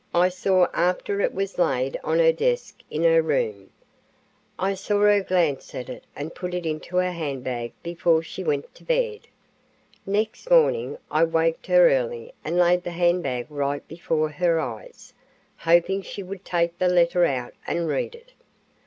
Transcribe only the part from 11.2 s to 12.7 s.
waked her early and